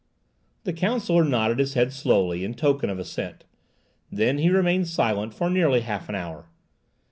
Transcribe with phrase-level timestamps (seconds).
[0.63, 3.43] The counsellor nodded his head slowly in token of assent;
[4.11, 6.49] then he remained silent for nearly half an hour.